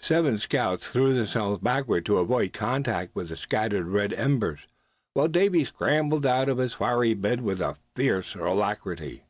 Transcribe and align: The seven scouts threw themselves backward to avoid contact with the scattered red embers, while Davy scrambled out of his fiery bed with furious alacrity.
The 0.00 0.04
seven 0.04 0.38
scouts 0.38 0.86
threw 0.86 1.12
themselves 1.12 1.60
backward 1.60 2.06
to 2.06 2.18
avoid 2.18 2.52
contact 2.52 3.16
with 3.16 3.30
the 3.30 3.36
scattered 3.36 3.88
red 3.88 4.12
embers, 4.12 4.60
while 5.12 5.26
Davy 5.26 5.64
scrambled 5.64 6.24
out 6.24 6.48
of 6.48 6.58
his 6.58 6.72
fiery 6.74 7.14
bed 7.14 7.40
with 7.40 7.60
furious 7.96 8.36
alacrity. 8.36 9.24